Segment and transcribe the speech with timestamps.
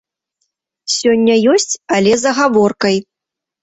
[0.95, 2.95] Сёння ёсць, але з агаворкай.